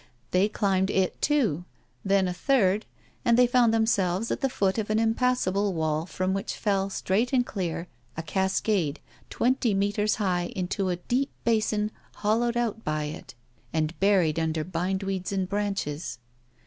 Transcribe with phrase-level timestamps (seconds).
[0.31, 1.63] They climbed it, too,
[2.03, 2.87] then a third;
[3.23, 7.31] and they found themselves at the foot of an impassable wall from which fell, straight
[7.31, 13.35] and clear, a cascade twenty meters high into a deep basin hollowed out by it,
[13.73, 16.17] and buried under bindweeds and branches.